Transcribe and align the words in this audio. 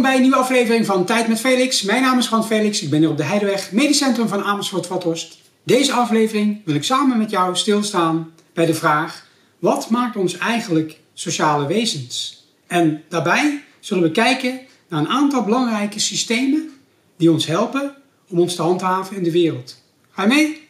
Welkom 0.00 0.18
bij 0.18 0.26
een 0.26 0.30
nieuwe 0.30 0.46
aflevering 0.46 0.86
van 0.86 1.04
Tijd 1.04 1.28
met 1.28 1.40
Felix. 1.40 1.82
Mijn 1.82 2.02
naam 2.02 2.18
is 2.18 2.26
Grant 2.26 2.46
Felix. 2.46 2.82
Ik 2.82 2.90
ben 2.90 2.98
hier 2.98 3.08
op 3.08 3.16
de 3.16 3.24
Heideweg, 3.24 3.72
medisch 3.72 3.98
centrum 3.98 4.28
van 4.28 4.42
Amersfoort-Vathorst. 4.42 5.38
Deze 5.62 5.92
aflevering 5.92 6.60
wil 6.64 6.74
ik 6.74 6.84
samen 6.84 7.18
met 7.18 7.30
jou 7.30 7.56
stilstaan 7.56 8.32
bij 8.52 8.66
de 8.66 8.74
vraag: 8.74 9.26
wat 9.58 9.90
maakt 9.90 10.16
ons 10.16 10.38
eigenlijk 10.38 11.00
sociale 11.14 11.66
wezens? 11.66 12.44
En 12.66 13.02
daarbij 13.08 13.64
zullen 13.80 14.02
we 14.02 14.10
kijken 14.10 14.60
naar 14.88 15.00
een 15.00 15.08
aantal 15.08 15.44
belangrijke 15.44 15.98
systemen 15.98 16.70
die 17.16 17.30
ons 17.30 17.46
helpen 17.46 17.94
om 18.28 18.38
ons 18.38 18.54
te 18.54 18.62
handhaven 18.62 19.16
in 19.16 19.22
de 19.22 19.32
wereld. 19.32 19.82
Ga 20.10 20.22
je 20.22 20.28
mee? 20.28 20.68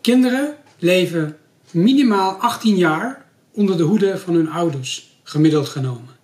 Kinderen 0.00 0.56
leven 0.78 1.36
minimaal 1.70 2.32
18 2.32 2.76
jaar 2.76 3.24
onder 3.52 3.76
de 3.76 3.82
hoede 3.82 4.18
van 4.18 4.34
hun 4.34 4.50
ouders, 4.50 5.18
gemiddeld 5.22 5.68
genomen. 5.68 6.15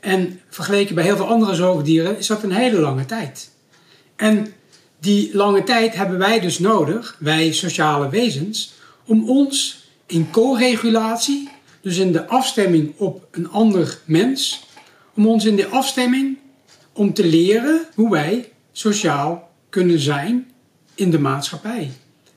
En 0.00 0.40
vergeleken 0.48 0.94
bij 0.94 1.04
heel 1.04 1.16
veel 1.16 1.28
andere 1.28 1.54
zoogdieren 1.54 2.18
is 2.18 2.26
dat 2.26 2.42
een 2.42 2.52
hele 2.52 2.80
lange 2.80 3.06
tijd. 3.06 3.50
En 4.16 4.52
die 5.00 5.36
lange 5.36 5.64
tijd 5.64 5.94
hebben 5.94 6.18
wij 6.18 6.40
dus 6.40 6.58
nodig, 6.58 7.16
wij 7.18 7.52
sociale 7.52 8.08
wezens, 8.08 8.72
om 9.06 9.28
ons 9.28 9.84
in 10.06 10.30
co-regulatie, 10.30 11.48
dus 11.80 11.96
in 11.96 12.12
de 12.12 12.26
afstemming 12.26 12.92
op 12.96 13.26
een 13.30 13.50
ander 13.50 13.98
mens, 14.04 14.66
om 15.14 15.26
ons 15.26 15.44
in 15.44 15.56
de 15.56 15.66
afstemming 15.66 16.38
om 16.92 17.14
te 17.14 17.26
leren 17.26 17.86
hoe 17.94 18.10
wij 18.10 18.52
sociaal 18.72 19.50
kunnen 19.68 19.98
zijn 19.98 20.50
in 20.94 21.10
de 21.10 21.18
maatschappij. 21.18 21.90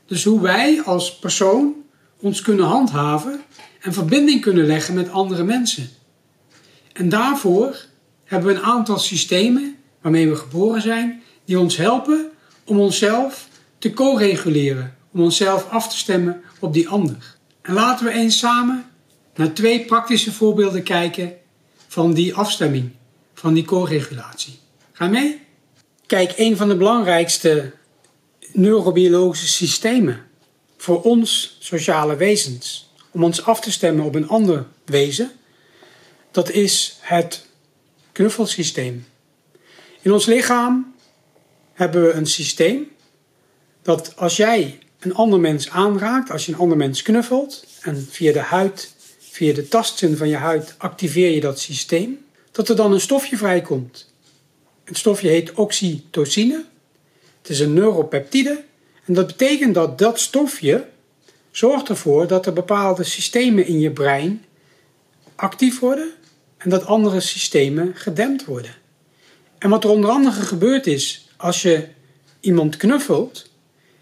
Dus 0.05 0.23
hoe 0.23 0.41
wij 0.41 0.81
als 0.81 1.15
persoon 1.15 1.73
ons 2.19 2.41
kunnen 2.41 2.65
handhaven 2.65 3.41
en 3.81 3.93
verbinding 3.93 4.41
kunnen 4.41 4.65
leggen 4.65 4.93
met 4.93 5.11
andere 5.11 5.43
mensen. 5.43 5.89
En 6.93 7.09
daarvoor 7.09 7.85
hebben 8.23 8.49
we 8.49 8.55
een 8.55 8.65
aantal 8.65 8.99
systemen 8.99 9.77
waarmee 10.01 10.29
we 10.29 10.35
geboren 10.35 10.81
zijn, 10.81 11.23
die 11.45 11.59
ons 11.59 11.77
helpen 11.77 12.31
om 12.63 12.79
onszelf 12.79 13.47
te 13.77 13.93
co-reguleren, 13.93 14.97
om 15.11 15.21
onszelf 15.21 15.69
af 15.69 15.89
te 15.89 15.97
stemmen 15.97 16.41
op 16.59 16.73
die 16.73 16.89
ander. 16.89 17.35
En 17.61 17.73
laten 17.73 18.05
we 18.05 18.11
eens 18.11 18.37
samen 18.37 18.85
naar 19.35 19.53
twee 19.53 19.85
praktische 19.85 20.31
voorbeelden 20.31 20.83
kijken 20.83 21.33
van 21.87 22.13
die 22.13 22.35
afstemming, 22.35 22.91
van 23.33 23.53
die 23.53 23.65
co-regulatie. 23.65 24.59
Ga 24.91 25.07
mee? 25.07 25.41
Kijk, 26.05 26.33
een 26.35 26.57
van 26.57 26.67
de 26.67 26.75
belangrijkste 26.77 27.71
neurobiologische 28.51 29.47
systemen 29.47 30.25
voor 30.77 31.01
ons 31.01 31.57
sociale 31.59 32.15
wezens, 32.15 32.91
om 33.11 33.23
ons 33.23 33.45
af 33.45 33.61
te 33.61 33.71
stemmen 33.71 34.05
op 34.05 34.15
een 34.15 34.27
ander 34.27 34.65
wezen, 34.85 35.31
dat 36.33 36.51
is 36.51 36.97
het 36.99 37.45
knuffelsysteem. 38.11 39.05
In 40.01 40.11
ons 40.11 40.25
lichaam 40.25 40.95
hebben 41.73 42.03
we 42.03 42.11
een 42.11 42.25
systeem 42.25 42.91
dat 43.81 44.15
als 44.15 44.37
jij 44.37 44.79
een 44.99 45.13
ander 45.13 45.39
mens 45.39 45.69
aanraakt, 45.69 46.31
als 46.31 46.45
je 46.45 46.51
een 46.51 46.57
ander 46.57 46.77
mens 46.77 47.01
knuffelt 47.01 47.65
en 47.81 48.07
via 48.09 48.31
de 48.31 48.39
huid, 48.39 48.93
via 49.19 49.53
de 49.53 49.67
tastzin 49.67 50.17
van 50.17 50.27
je 50.27 50.35
huid 50.35 50.75
activeer 50.77 51.31
je 51.31 51.41
dat 51.41 51.59
systeem, 51.59 52.25
dat 52.51 52.69
er 52.69 52.75
dan 52.75 52.93
een 52.93 53.01
stofje 53.01 53.37
vrijkomt. 53.37 54.13
Het 54.83 54.97
stofje 54.97 55.29
heet 55.29 55.53
oxytocine. 55.53 56.65
Het 57.41 57.49
is 57.49 57.59
een 57.59 57.73
neuropeptide 57.73 58.63
en 59.05 59.13
dat 59.13 59.27
betekent 59.27 59.73
dat 59.73 59.97
dat 59.97 60.19
stofje 60.19 60.87
zorgt 61.51 61.89
ervoor 61.89 62.27
dat 62.27 62.45
er 62.45 62.53
bepaalde 62.53 63.03
systemen 63.03 63.65
in 63.65 63.79
je 63.79 63.91
brein 63.91 64.45
actief 65.35 65.79
worden 65.79 66.13
en 66.63 66.69
dat 66.69 66.85
andere 66.85 67.19
systemen 67.19 67.95
gedempt 67.95 68.45
worden. 68.45 68.75
En 69.57 69.69
wat 69.69 69.83
er 69.83 69.89
onder 69.89 70.09
andere 70.09 70.41
gebeurd 70.41 70.87
is 70.87 71.27
als 71.37 71.61
je 71.61 71.87
iemand 72.39 72.77
knuffelt, 72.77 73.49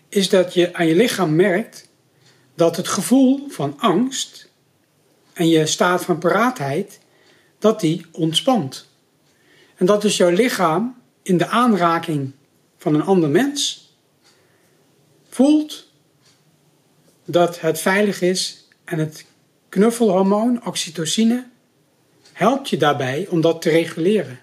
is 0.09 0.29
dat 0.29 0.53
je 0.53 0.73
aan 0.73 0.87
je 0.87 0.95
lichaam 0.95 1.35
merkt 1.35 1.89
dat 2.55 2.77
het 2.77 2.87
gevoel 2.87 3.47
van 3.49 3.79
angst 3.79 4.49
en 5.33 5.47
je 5.47 5.65
staat 5.65 6.05
van 6.05 6.17
paraatheid, 6.17 6.99
dat 7.59 7.79
die 7.79 8.05
ontspant. 8.11 8.87
En 9.75 9.85
dat 9.85 10.01
dus 10.01 10.17
jouw 10.17 10.29
lichaam 10.29 11.01
in 11.21 11.37
de 11.37 11.47
aanraking 11.47 12.31
van 12.77 12.93
een 12.93 13.03
ander 13.03 13.29
mens 13.29 13.89
voelt 15.29 15.87
dat 17.25 17.59
het 17.59 17.79
veilig 17.79 18.21
is 18.21 18.67
en 18.83 18.99
het 18.99 19.25
knuffelhormoon, 19.69 20.65
oxytocine, 20.65 21.50
helpt 22.33 22.69
je 22.69 22.77
daarbij 22.77 23.27
om 23.29 23.41
dat 23.41 23.61
te 23.61 23.69
reguleren. 23.69 24.39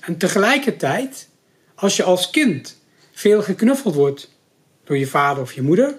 En 0.00 0.16
tegelijkertijd, 0.16 1.28
als 1.74 1.96
je 1.96 2.02
als 2.02 2.30
kind 2.30 2.78
veel 3.12 3.42
geknuffeld 3.42 3.94
wordt 3.94 4.30
door 4.84 4.98
je 4.98 5.06
vader 5.06 5.42
of 5.42 5.52
je 5.52 5.62
moeder, 5.62 5.98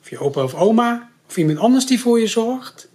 of 0.00 0.10
je 0.10 0.18
opa 0.18 0.42
of 0.42 0.54
oma, 0.54 1.10
of 1.28 1.36
iemand 1.36 1.58
anders 1.58 1.86
die 1.86 2.00
voor 2.00 2.20
je 2.20 2.26
zorgt, 2.26 2.88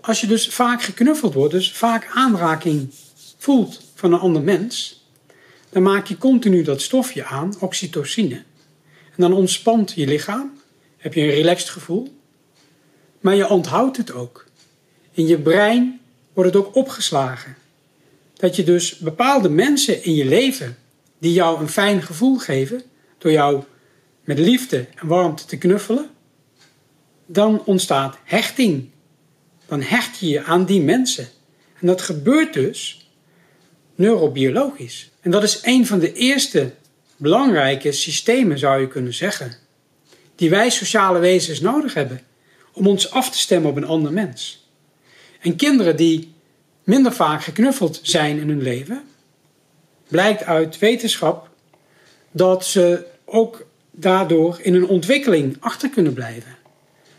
als 0.00 0.20
je 0.20 0.26
dus 0.26 0.48
vaak 0.48 0.82
geknuffeld 0.82 1.34
wordt, 1.34 1.52
dus 1.52 1.72
vaak 1.72 2.10
aanraking 2.14 2.90
voelt 3.36 3.80
van 3.94 4.12
een 4.12 4.18
ander 4.18 4.42
mens, 4.42 5.04
dan 5.68 5.82
maak 5.82 6.06
je 6.06 6.18
continu 6.18 6.62
dat 6.62 6.82
stofje 6.82 7.24
aan, 7.24 7.54
oxytocine. 7.60 8.34
En 9.04 9.16
dan 9.16 9.32
ontspant 9.32 9.92
je 9.92 10.06
lichaam, 10.06 10.52
heb 10.96 11.14
je 11.14 11.20
een 11.20 11.30
relaxed 11.30 11.68
gevoel, 11.68 12.16
maar 13.20 13.34
je 13.34 13.48
onthoudt 13.48 13.96
het 13.96 14.12
ook. 14.12 14.44
In 15.12 15.26
je 15.26 15.38
brein 15.38 16.00
wordt 16.36 16.54
het 16.54 16.64
ook 16.64 16.74
opgeslagen. 16.74 17.56
Dat 18.34 18.56
je 18.56 18.64
dus 18.64 18.98
bepaalde 18.98 19.48
mensen 19.48 20.04
in 20.04 20.14
je 20.14 20.24
leven 20.24 20.76
die 21.18 21.32
jou 21.32 21.60
een 21.60 21.68
fijn 21.68 22.02
gevoel 22.02 22.38
geven, 22.38 22.82
door 23.18 23.32
jou 23.32 23.62
met 24.24 24.38
liefde 24.38 24.86
en 24.94 25.06
warmte 25.06 25.44
te 25.44 25.58
knuffelen, 25.58 26.10
dan 27.26 27.62
ontstaat 27.64 28.18
hechting. 28.24 28.88
Dan 29.66 29.82
hecht 29.82 30.18
je 30.18 30.28
je 30.28 30.42
aan 30.42 30.64
die 30.64 30.80
mensen. 30.80 31.28
En 31.80 31.86
dat 31.86 32.02
gebeurt 32.02 32.52
dus 32.52 33.10
neurobiologisch. 33.94 35.10
En 35.20 35.30
dat 35.30 35.42
is 35.42 35.60
een 35.62 35.86
van 35.86 35.98
de 35.98 36.12
eerste 36.12 36.72
belangrijke 37.16 37.92
systemen, 37.92 38.58
zou 38.58 38.80
je 38.80 38.88
kunnen 38.88 39.14
zeggen, 39.14 39.52
die 40.34 40.50
wij 40.50 40.70
sociale 40.70 41.18
wezens 41.18 41.60
nodig 41.60 41.94
hebben 41.94 42.20
om 42.72 42.86
ons 42.86 43.10
af 43.10 43.30
te 43.30 43.38
stemmen 43.38 43.70
op 43.70 43.76
een 43.76 43.84
ander 43.84 44.12
mens. 44.12 44.65
En 45.46 45.56
kinderen 45.56 45.96
die 45.96 46.32
minder 46.84 47.12
vaak 47.12 47.42
geknuffeld 47.42 48.00
zijn 48.02 48.38
in 48.38 48.48
hun 48.48 48.62
leven, 48.62 49.02
blijkt 50.08 50.44
uit 50.44 50.78
wetenschap 50.78 51.48
dat 52.30 52.66
ze 52.66 53.06
ook 53.24 53.66
daardoor 53.90 54.58
in 54.62 54.72
hun 54.72 54.86
ontwikkeling 54.86 55.56
achter 55.60 55.88
kunnen 55.88 56.12
blijven. 56.12 56.56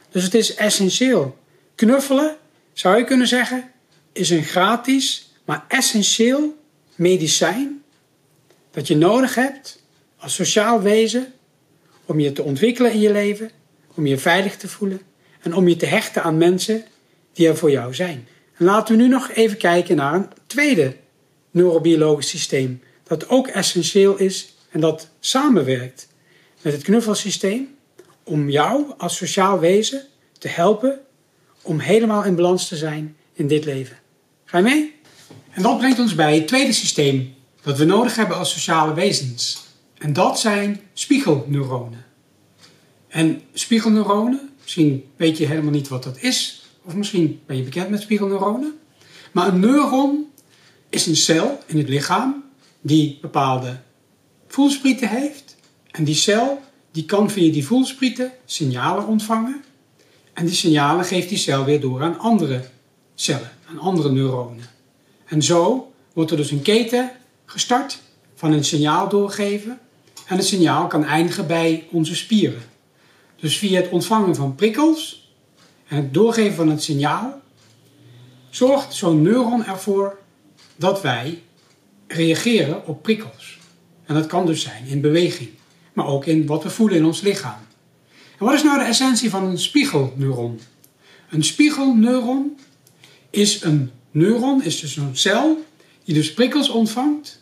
Dus 0.09 0.23
het 0.23 0.33
is 0.33 0.55
essentieel. 0.55 1.37
Knuffelen, 1.75 2.37
zou 2.73 2.97
je 2.97 3.03
kunnen 3.03 3.27
zeggen, 3.27 3.71
is 4.11 4.29
een 4.29 4.43
gratis, 4.43 5.31
maar 5.45 5.65
essentieel 5.67 6.57
medicijn 6.95 7.83
dat 8.71 8.87
je 8.87 8.95
nodig 8.95 9.35
hebt 9.35 9.83
als 10.17 10.33
sociaal 10.33 10.81
wezen 10.81 11.33
om 12.05 12.19
je 12.19 12.31
te 12.31 12.43
ontwikkelen 12.43 12.91
in 12.91 12.99
je 12.99 13.11
leven, 13.11 13.51
om 13.93 14.05
je 14.05 14.17
veilig 14.17 14.57
te 14.57 14.67
voelen 14.67 15.01
en 15.41 15.55
om 15.55 15.67
je 15.67 15.75
te 15.75 15.85
hechten 15.85 16.23
aan 16.23 16.37
mensen 16.37 16.85
die 17.37 17.47
er 17.47 17.57
voor 17.57 17.71
jou 17.71 17.93
zijn. 17.93 18.27
En 18.57 18.65
laten 18.65 18.95
we 18.95 19.01
nu 19.01 19.07
nog 19.07 19.31
even 19.31 19.57
kijken 19.57 19.95
naar 19.95 20.13
een 20.13 20.27
tweede 20.47 20.95
neurobiologisch 21.51 22.29
systeem 22.29 22.81
dat 23.03 23.29
ook 23.29 23.47
essentieel 23.47 24.17
is 24.17 24.55
en 24.69 24.79
dat 24.79 25.09
samenwerkt 25.19 26.07
met 26.61 26.73
het 26.73 26.83
knuffelsysteem 26.83 27.75
om 28.23 28.49
jou 28.49 28.93
als 28.97 29.15
sociaal 29.15 29.59
wezen 29.59 30.01
te 30.37 30.47
helpen 30.47 30.99
om 31.61 31.79
helemaal 31.79 32.23
in 32.23 32.35
balans 32.35 32.67
te 32.67 32.75
zijn 32.75 33.15
in 33.33 33.47
dit 33.47 33.65
leven. 33.65 33.97
Ga 34.45 34.57
je 34.57 34.63
mee? 34.63 34.95
En 35.49 35.61
dat 35.61 35.77
brengt 35.77 35.99
ons 35.99 36.15
bij 36.15 36.35
het 36.35 36.47
tweede 36.47 36.73
systeem 36.73 37.33
dat 37.61 37.77
we 37.77 37.85
nodig 37.85 38.15
hebben 38.15 38.37
als 38.37 38.51
sociale 38.51 38.93
wezens. 38.93 39.65
En 39.97 40.13
dat 40.13 40.39
zijn 40.39 40.79
spiegelneuronen. 40.93 42.05
En 43.07 43.41
spiegelneuronen, 43.53 44.49
misschien 44.61 45.03
weet 45.15 45.37
je 45.37 45.45
helemaal 45.45 45.71
niet 45.71 45.87
wat 45.87 46.03
dat 46.03 46.17
is, 46.21 46.66
of 46.87 46.95
misschien 46.95 47.41
ben 47.45 47.57
je 47.57 47.63
bekend 47.63 47.89
met 47.89 48.01
spiegelneuronen. 48.01 48.77
Maar 49.31 49.47
een 49.47 49.59
neuron 49.59 50.25
is 50.89 51.05
een 51.05 51.15
cel 51.15 51.59
in 51.65 51.77
het 51.77 51.89
lichaam 51.89 52.43
die 52.81 53.17
bepaalde 53.21 53.79
voelsprieten 54.47 55.09
heeft. 55.09 55.55
En 55.91 56.03
die 56.03 56.15
cel 56.15 56.61
die 56.91 57.05
kan 57.05 57.29
via 57.29 57.51
die 57.51 57.65
voelsprieten 57.65 58.31
signalen 58.45 59.07
ontvangen. 59.07 59.63
En 60.33 60.45
die 60.45 60.55
signalen 60.55 61.05
geeft 61.05 61.29
die 61.29 61.37
cel 61.37 61.65
weer 61.65 61.81
door 61.81 62.01
aan 62.01 62.19
andere 62.19 62.61
cellen, 63.15 63.51
aan 63.69 63.79
andere 63.79 64.11
neuronen. 64.11 64.65
En 65.25 65.41
zo 65.41 65.91
wordt 66.13 66.31
er 66.31 66.37
dus 66.37 66.51
een 66.51 66.61
keten 66.61 67.11
gestart 67.45 67.99
van 68.35 68.51
een 68.51 68.65
signaal 68.65 69.09
doorgeven. 69.09 69.79
En 70.27 70.37
het 70.37 70.45
signaal 70.45 70.87
kan 70.87 71.05
eindigen 71.05 71.47
bij 71.47 71.87
onze 71.91 72.15
spieren. 72.15 72.61
Dus 73.35 73.57
via 73.57 73.81
het 73.81 73.89
ontvangen 73.89 74.35
van 74.35 74.55
prikkels 74.55 75.26
en 75.87 75.95
het 75.95 76.13
doorgeven 76.13 76.55
van 76.55 76.69
het 76.69 76.83
signaal 76.83 77.41
zorgt 78.49 78.93
zo'n 78.93 79.21
neuron 79.21 79.65
ervoor 79.65 80.17
dat 80.75 81.01
wij 81.01 81.41
reageren 82.07 82.87
op 82.87 83.01
prikkels. 83.01 83.57
En 84.05 84.15
dat 84.15 84.25
kan 84.25 84.45
dus 84.45 84.61
zijn 84.61 84.85
in 84.85 85.01
beweging, 85.01 85.49
maar 85.93 86.07
ook 86.07 86.25
in 86.25 86.45
wat 86.45 86.63
we 86.63 86.69
voelen 86.69 86.97
in 86.97 87.05
ons 87.05 87.21
lichaam. 87.21 87.59
En 88.37 88.45
wat 88.45 88.53
is 88.53 88.63
nou 88.63 88.79
de 88.79 88.85
essentie 88.85 89.29
van 89.29 89.43
een 89.43 89.59
spiegelneuron? 89.59 90.59
Een 91.29 91.43
spiegelneuron 91.43 92.57
is 93.29 93.63
een 93.63 93.91
neuron, 94.11 94.63
is 94.63 94.79
dus 94.79 94.95
een 94.95 95.17
cel 95.17 95.65
die 96.03 96.15
dus 96.15 96.33
prikkels 96.33 96.69
ontvangt. 96.69 97.41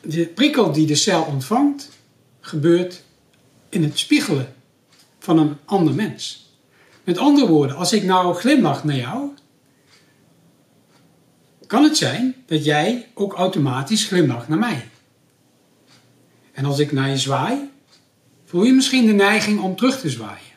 De 0.00 0.26
prikkel 0.26 0.72
die 0.72 0.86
de 0.86 0.94
cel 0.94 1.22
ontvangt, 1.22 1.88
gebeurt 2.40 3.02
in 3.68 3.82
het 3.82 3.98
spiegelen 3.98 4.54
van 5.18 5.38
een 5.38 5.56
ander 5.64 5.94
mens. 5.94 6.45
Met 7.06 7.18
andere 7.18 7.46
woorden, 7.46 7.76
als 7.76 7.92
ik 7.92 8.02
nou 8.04 8.34
glimlach 8.34 8.84
naar 8.84 8.96
jou, 8.96 9.30
kan 11.66 11.82
het 11.82 11.96
zijn 11.96 12.34
dat 12.46 12.64
jij 12.64 13.08
ook 13.14 13.32
automatisch 13.32 14.04
glimlacht 14.04 14.48
naar 14.48 14.58
mij. 14.58 14.88
En 16.52 16.64
als 16.64 16.78
ik 16.78 16.92
naar 16.92 17.10
je 17.10 17.16
zwaai, 17.18 17.70
voel 18.44 18.64
je 18.64 18.72
misschien 18.72 19.06
de 19.06 19.12
neiging 19.12 19.60
om 19.60 19.76
terug 19.76 20.00
te 20.00 20.10
zwaaien. 20.10 20.54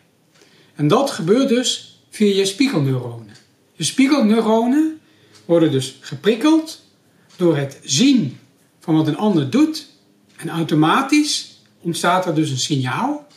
En 0.76 0.88
dat 0.88 1.12
gebeurt 1.12 1.50
dus 1.50 2.02
via 2.10 2.36
je 2.36 2.46
spiegelneuronen. 2.46 3.36
Je 3.74 3.84
spiegelneuronen 3.84 5.00
worden 5.46 5.72
dus 5.72 5.98
geprikkeld 6.00 6.86
door 7.36 7.58
het 7.58 7.80
zien 7.84 8.40
van 8.80 8.96
wat 8.96 9.08
een 9.08 9.18
ander 9.18 9.50
doet. 9.50 9.88
En 10.36 10.50
automatisch 10.50 11.62
ontstaat 11.82 12.26
er 12.26 12.36
dus 12.36 12.50
een 12.50 12.58
signaal 12.58 13.28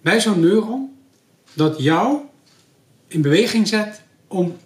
bij 0.00 0.20
zo'n 0.20 0.40
neuron 0.40 0.96
dat 1.52 1.78
jou 1.78 2.20
in 3.08 3.22
beweging 3.22 3.68
zet 3.68 4.02
om 4.26 4.56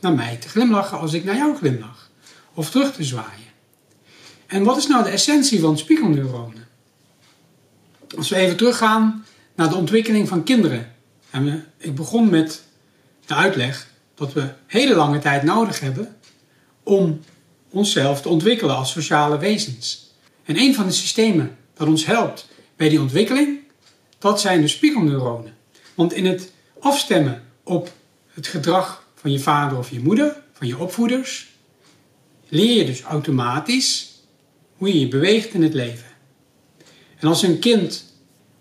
naar 0.00 0.12
mij 0.12 0.36
te 0.36 0.48
glimlachen 0.48 0.98
als 0.98 1.12
ik 1.12 1.24
naar 1.24 1.36
jou 1.36 1.56
glimlach. 1.56 2.10
Of 2.54 2.70
terug 2.70 2.94
te 2.94 3.04
zwaaien. 3.04 3.50
En 4.46 4.64
wat 4.64 4.76
is 4.76 4.86
nou 4.86 5.04
de 5.04 5.10
essentie 5.10 5.60
van 5.60 5.78
spiegelneuronen? 5.78 6.68
Als 8.16 8.28
we 8.28 8.36
even 8.36 8.56
teruggaan 8.56 9.24
naar 9.54 9.68
de 9.68 9.76
ontwikkeling 9.76 10.28
van 10.28 10.42
kinderen. 10.42 10.94
En 11.30 11.66
ik 11.76 11.94
begon 11.94 12.30
met 12.30 12.62
de 13.26 13.34
uitleg 13.34 13.86
dat 14.14 14.32
we 14.32 14.52
hele 14.66 14.94
lange 14.94 15.18
tijd 15.18 15.42
nodig 15.42 15.80
hebben 15.80 16.16
om 16.82 17.20
onszelf 17.70 18.22
te 18.22 18.28
ontwikkelen 18.28 18.76
als 18.76 18.90
sociale 18.90 19.38
wezens. 19.38 20.10
En 20.44 20.58
een 20.58 20.74
van 20.74 20.86
de 20.86 20.92
systemen 20.92 21.56
dat 21.74 21.88
ons 21.88 22.06
helpt 22.06 22.48
bij 22.76 22.88
die 22.88 23.00
ontwikkeling, 23.00 23.58
dat 24.18 24.40
zijn 24.40 24.60
de 24.60 24.68
spiegelneuronen. 24.68 25.54
Want 25.94 26.12
in 26.12 26.26
het 26.26 26.52
afstemmen 26.80 27.42
op 27.62 27.92
het 28.28 28.46
gedrag 28.46 29.06
van 29.14 29.32
je 29.32 29.38
vader 29.38 29.78
of 29.78 29.90
je 29.90 30.00
moeder, 30.00 30.42
van 30.52 30.66
je 30.66 30.78
opvoeders, 30.78 31.48
leer 32.48 32.76
je 32.76 32.84
dus 32.84 33.02
automatisch 33.02 34.10
hoe 34.76 34.88
je 34.88 35.00
je 35.00 35.08
beweegt 35.08 35.54
in 35.54 35.62
het 35.62 35.74
leven. 35.74 36.06
En 37.18 37.28
als 37.28 37.42
een 37.42 37.58
kind 37.58 38.04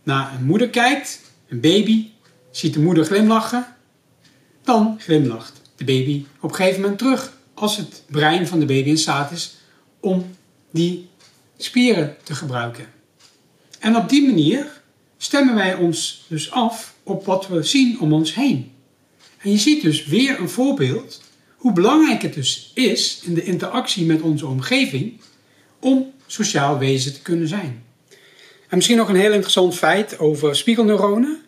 naar 0.04 0.34
een 0.34 0.46
moeder 0.46 0.70
kijkt, 0.70 1.22
een 1.48 1.60
baby, 1.60 2.10
ziet 2.52 2.74
de 2.74 2.80
moeder 2.80 3.06
glimlachen, 3.06 3.76
dan 4.64 4.98
glimlacht 5.00 5.62
de 5.76 5.84
baby 5.84 6.26
op 6.40 6.50
een 6.50 6.56
gegeven 6.56 6.82
moment 6.82 7.00
terug 7.00 7.38
als 7.54 7.78
het 7.78 8.04
brein 8.08 8.48
van 8.48 8.60
de 8.60 8.66
baby 8.66 8.90
in 8.90 8.98
staat 8.98 9.32
is 9.32 9.56
om 10.00 10.36
die 10.72 11.10
spieren 11.58 12.16
te 12.24 12.36
gebruiken. 12.36 12.86
En 13.80 13.96
op 13.96 14.10
die 14.10 14.26
manier 14.26 14.82
stemmen 15.18 15.56
wij 15.56 15.76
ons 15.76 16.26
dus 16.28 16.52
af 16.52 16.94
op 17.04 17.26
wat 17.26 17.48
we 17.48 17.64
zien 17.64 18.00
om 18.00 18.14
ons 18.14 18.34
heen. 18.34 18.71
En 19.42 19.52
je 19.52 19.58
ziet 19.58 19.82
dus 19.82 20.06
weer 20.06 20.40
een 20.40 20.50
voorbeeld 20.50 21.22
hoe 21.56 21.74
belangrijk 21.74 22.22
het 22.22 22.34
dus 22.34 22.72
is 22.74 23.20
in 23.24 23.34
de 23.34 23.44
interactie 23.44 24.06
met 24.06 24.22
onze 24.22 24.48
omgeving 24.48 25.20
om 25.80 26.12
sociaal 26.28 26.78
wezen 26.78 27.14
te 27.14 27.22
kunnen 27.22 27.48
zijn. 27.48 27.84
En 28.68 28.78
misschien 28.78 28.98
nog 28.98 29.10
een 29.10 29.16
heel 29.16 29.32
interessant 29.32 29.76
feit 29.76 30.20
over 30.20 30.56
spiegelneuronen. 30.56 31.42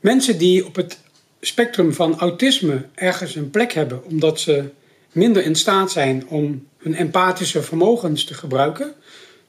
Mensen 0.00 0.38
die 0.38 0.66
op 0.66 0.76
het 0.76 0.98
spectrum 1.40 1.92
van 1.92 2.18
autisme 2.18 2.86
ergens 2.94 3.34
een 3.34 3.50
plek 3.50 3.72
hebben 3.72 4.04
omdat 4.04 4.40
ze 4.40 4.70
minder 5.12 5.44
in 5.44 5.54
staat 5.54 5.92
zijn 5.92 6.28
om 6.28 6.66
hun 6.78 6.94
empathische 6.94 7.62
vermogens 7.62 8.24
te 8.24 8.34
gebruiken, 8.34 8.94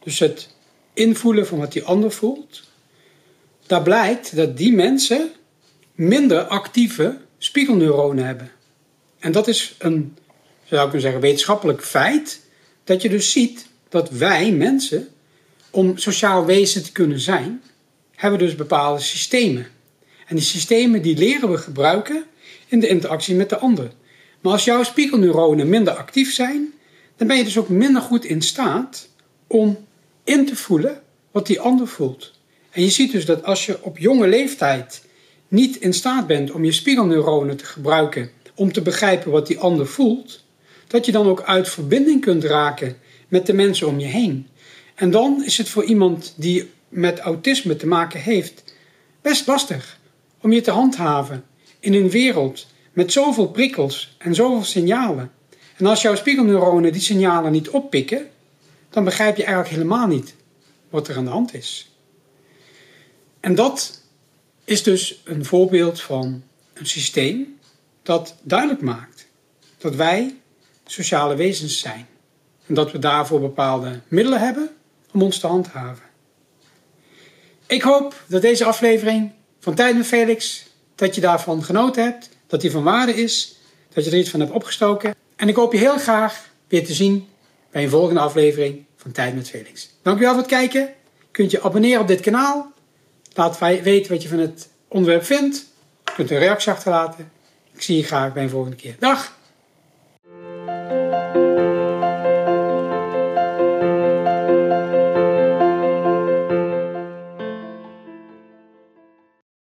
dus 0.04 0.20
het 0.20 0.50
invoelen 0.94 1.48
van 1.48 1.60
wat 1.60 1.72
die 1.72 1.84
ander 1.84 2.12
voelt, 2.12 2.64
daar 3.66 3.82
blijkt 3.82 4.36
dat 4.36 4.58
die 4.58 4.74
mensen 4.74 5.32
minder 5.96 6.44
actieve 6.44 7.18
spiegelneuronen 7.38 8.26
hebben. 8.26 8.52
En 9.20 9.32
dat 9.32 9.48
is 9.48 9.76
een, 9.78 10.18
zou 10.64 10.76
ik 10.76 10.82
kunnen 10.82 11.02
zeggen, 11.02 11.22
wetenschappelijk 11.22 11.84
feit, 11.84 12.42
dat 12.84 13.02
je 13.02 13.10
dus 13.10 13.32
ziet 13.32 13.68
dat 13.90 14.10
wij 14.10 14.52
mensen, 14.52 15.08
om 15.70 15.98
sociaal 15.98 16.46
wezen 16.46 16.84
te 16.84 16.92
kunnen 16.92 17.20
zijn, 17.20 17.62
hebben 18.16 18.40
dus 18.40 18.56
bepaalde 18.56 19.02
systemen. 19.02 19.68
En 20.28 20.36
die 20.36 20.46
systemen 20.46 21.02
die 21.02 21.18
leren 21.18 21.52
we 21.52 21.58
gebruiken 21.58 22.24
in 22.68 22.80
de 22.80 22.88
interactie 22.88 23.36
met 23.36 23.50
de 23.50 23.58
ander. 23.58 23.92
Maar 24.42 24.52
als 24.52 24.64
jouw 24.64 24.84
spiegelneuronen 24.84 25.70
minder 25.70 25.94
actief 25.94 26.34
zijn, 26.34 26.74
dan 27.16 27.28
ben 27.28 27.38
je 27.38 27.44
dus 27.44 27.58
ook 27.58 27.70
minder 27.70 28.02
goed 28.02 28.26
in 28.26 28.42
staat 28.42 29.10
om 29.48 29.86
in 30.24 30.46
te 30.46 30.56
voelen 30.56 31.02
wat 31.32 31.48
die 31.48 31.60
ander 31.60 31.88
voelt. 31.88 32.34
En 32.72 32.82
je 32.82 32.90
ziet 32.90 33.12
dus 33.12 33.26
dat 33.26 33.44
als 33.44 33.66
je 33.66 33.84
op 33.84 33.98
jonge 33.98 34.28
leeftijd 34.28 35.05
niet 35.48 35.76
in 35.76 35.94
staat 35.94 36.28
bent 36.28 36.52
om 36.52 36.66
je 36.66 36.72
spiegelneuronen 36.72 37.58
te 37.58 37.66
gebruiken 37.66 38.30
om 38.56 38.72
te 38.72 38.82
begrijpen 38.82 39.32
wat 39.32 39.48
die 39.48 39.60
ander 39.60 39.88
voelt, 39.88 40.44
dat 40.88 41.06
je 41.06 41.12
dan 41.12 41.28
ook 41.28 41.42
uit 41.42 41.70
verbinding 41.70 42.22
kunt 42.22 42.44
raken 42.44 42.98
met 43.28 43.46
de 43.46 43.54
mensen 43.54 43.88
om 43.88 44.00
je 44.00 44.06
heen. 44.06 44.48
En 44.96 45.12
dan 45.12 45.44
is 45.46 45.58
het 45.58 45.70
voor 45.70 45.84
iemand 45.84 46.34
die 46.38 46.70
met 46.90 47.20
autisme 47.20 47.76
te 47.76 47.88
maken 47.88 48.20
heeft 48.20 48.64
best 49.22 49.48
lastig 49.48 50.00
om 50.42 50.52
je 50.52 50.62
te 50.62 50.72
handhaven 50.72 51.44
in 51.80 51.94
een 51.94 52.10
wereld 52.10 52.68
met 52.94 53.12
zoveel 53.12 53.48
prikkels 53.48 54.16
en 54.18 54.36
zoveel 54.36 54.64
signalen. 54.64 55.32
En 55.78 55.86
als 55.86 56.02
jouw 56.02 56.16
spiegelneuronen 56.16 56.92
die 56.92 57.02
signalen 57.02 57.52
niet 57.52 57.70
oppikken, 57.70 58.30
dan 58.90 59.04
begrijp 59.04 59.38
je 59.38 59.44
eigenlijk 59.44 59.76
helemaal 59.76 60.08
niet 60.08 60.36
wat 60.90 61.08
er 61.08 61.18
aan 61.18 61.26
de 61.26 61.30
hand 61.32 61.54
is. 61.54 61.92
En 63.40 63.56
dat 63.56 64.02
is 64.66 64.84
dus 64.84 65.22
een 65.24 65.46
voorbeeld 65.46 66.02
van 66.02 66.44
een 66.74 66.86
systeem 66.86 67.60
dat 68.04 68.36
duidelijk 68.42 68.82
maakt 68.82 69.28
dat 69.78 69.96
wij 69.96 70.36
sociale 70.86 71.36
wezens 71.36 71.80
zijn. 71.80 72.08
En 72.68 72.74
dat 72.74 72.92
we 72.92 73.00
daarvoor 73.00 73.40
bepaalde 73.40 74.00
middelen 74.08 74.40
hebben 74.40 74.70
om 75.12 75.22
ons 75.22 75.40
te 75.40 75.48
handhaven. 75.48 76.04
Ik 77.68 77.82
hoop 77.82 78.24
dat 78.28 78.42
deze 78.42 78.66
aflevering 78.66 79.32
van 79.60 79.76
Tijd 79.76 79.98
met 79.98 80.06
Felix, 80.06 80.66
dat 80.96 81.16
je 81.16 81.22
daarvan 81.22 81.64
genoten 81.64 82.04
hebt, 82.04 82.30
dat 82.48 82.62
die 82.62 82.72
van 82.72 82.84
waarde 82.84 83.16
is, 83.16 83.56
dat 83.94 84.06
je 84.06 84.12
er 84.12 84.18
iets 84.18 84.30
van 84.30 84.40
hebt 84.40 84.52
opgestoken. 84.52 85.16
En 85.36 85.48
ik 85.48 85.56
hoop 85.56 85.72
je 85.72 85.78
heel 85.78 85.98
graag 85.98 86.50
weer 86.68 86.86
te 86.86 86.94
zien 86.94 87.28
bij 87.72 87.84
een 87.84 87.90
volgende 87.90 88.20
aflevering 88.20 88.86
van 88.96 89.12
Tijd 89.12 89.36
met 89.36 89.50
Felix. 89.50 89.90
Dankjewel 90.02 90.34
voor 90.34 90.42
het 90.42 90.52
kijken. 90.52 90.94
Kunt 91.32 91.52
je 91.52 91.62
abonneren 91.62 92.02
op 92.02 92.08
dit 92.08 92.20
kanaal. 92.20 92.74
Laat 93.36 93.60
weten 93.60 94.12
wat 94.12 94.22
je 94.22 94.30
van 94.30 94.40
het 94.40 94.70
onderwerp 94.88 95.24
vindt. 95.24 95.66
Je 96.06 96.12
kunt 96.12 96.32
een 96.32 96.38
reactie 96.38 96.72
achterlaten. 96.72 97.32
Ik 97.74 97.82
zie 97.82 97.98
je 97.98 98.04
graag 98.04 98.34
bij 98.34 98.44
een 98.44 98.50
volgende 98.50 98.76
keer. 98.76 98.96
Dag! 99.00 99.34